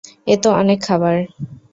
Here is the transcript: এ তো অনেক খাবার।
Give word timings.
এ 0.27 0.35
তো 0.43 0.49
অনেক 0.51 0.79
খাবার। 0.83 1.15